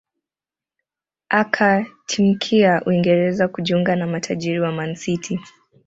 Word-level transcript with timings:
Akatimkia 1.29 2.81
Uingereza 2.85 3.47
kujiunga 3.47 3.95
na 3.95 4.07
matajiri 4.07 4.59
wa 4.59 4.71
Man 4.71 4.95
City 4.95 5.39